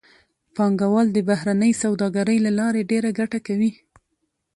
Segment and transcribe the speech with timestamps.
[0.55, 3.71] پانګوال د بهرنۍ سوداګرۍ له لارې ډېره ګټه کوي